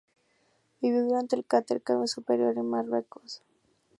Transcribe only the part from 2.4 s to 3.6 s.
en Marruecos.